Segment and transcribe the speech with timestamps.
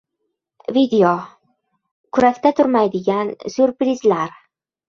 [0.77, 1.11] Video:
[2.17, 4.35] Kurakda turmaydigan «syurpriz»lar...